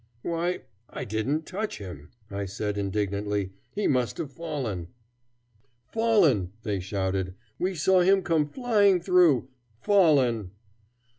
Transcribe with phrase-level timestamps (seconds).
[0.23, 3.51] "Why, I didn't touch him," I said indignantly.
[3.75, 4.87] "He must have fallen."
[5.85, 7.35] "Fallen!" they shouted.
[7.59, 9.49] "We saw him come flying through.
[9.79, 10.53] Fallen!